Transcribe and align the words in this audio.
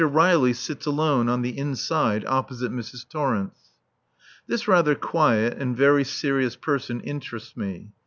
Riley 0.03 0.53
sits 0.53 0.87
alone 0.87 1.29
on 1.29 1.43
the 1.43 1.55
inside 1.55 2.25
opposite 2.25 2.71
Mrs. 2.71 3.07
Torrence. 3.07 3.73
This 4.47 4.67
rather 4.67 4.95
quiet 4.95 5.59
and 5.59 5.77
very 5.77 6.03
serious 6.03 6.55
person 6.55 7.01
interests 7.01 7.55
me. 7.55 7.91